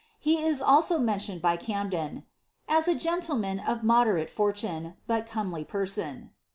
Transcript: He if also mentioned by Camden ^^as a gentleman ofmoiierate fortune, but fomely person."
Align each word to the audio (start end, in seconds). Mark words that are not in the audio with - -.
He 0.17 0.37
if 0.43 0.63
also 0.63 0.97
mentioned 0.97 1.43
by 1.43 1.57
Camden 1.57 2.25
^^as 2.67 2.87
a 2.87 2.95
gentleman 2.97 3.59
ofmoiierate 3.59 4.31
fortune, 4.31 4.95
but 5.05 5.27
fomely 5.27 5.61
person." 5.67 6.31